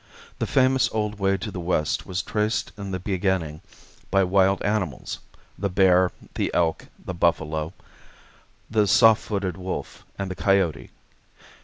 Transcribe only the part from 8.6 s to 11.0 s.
the soft footed wolf, and the coyote.